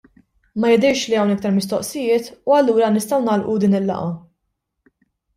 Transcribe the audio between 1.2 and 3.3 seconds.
aktar mistoqsijiet u allura nistgħu